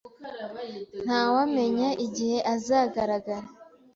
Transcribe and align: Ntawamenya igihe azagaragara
Ntawamenya 1.03 1.89
igihe 2.05 2.37
azagaragara 2.53 3.37